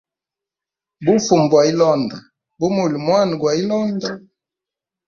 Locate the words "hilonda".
1.67-2.17